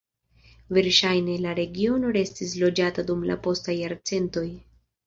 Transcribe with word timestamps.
Verŝajne 0.77 1.35
la 1.43 1.53
regiono 1.61 2.15
restis 2.17 2.57
loĝata 2.65 3.07
dum 3.13 3.25
la 3.33 3.41
postaj 3.47 3.79
jarcentoj. 3.83 4.49